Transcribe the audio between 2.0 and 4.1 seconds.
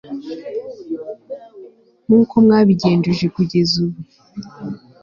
nk'uko mwabigenjeje kugeza ubu